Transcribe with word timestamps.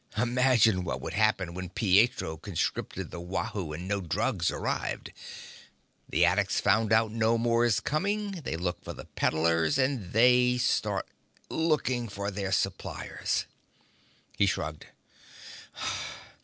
Imagine 0.17 0.83
what 0.83 0.99
would 0.99 1.13
happen 1.13 1.53
when 1.53 1.69
Pietro 1.69 2.35
conscripted 2.35 3.11
the 3.11 3.19
Wahoo 3.19 3.71
and 3.71 3.87
no 3.87 4.01
drugs 4.01 4.49
arrived. 4.49 5.13
The 6.09 6.25
addicts 6.25 6.59
find 6.59 6.91
out 6.91 7.11
no 7.11 7.37
more 7.37 7.65
is 7.65 7.79
coming 7.79 8.31
they 8.43 8.55
look 8.55 8.83
for 8.83 8.93
the 8.93 9.05
peddlers 9.05 9.77
and 9.77 10.11
they 10.11 10.57
start 10.57 11.07
looking 11.49 12.09
for 12.09 12.31
their 12.31 12.51
suppliers...." 12.51 13.45
He 14.35 14.47
shrugged. 14.47 14.87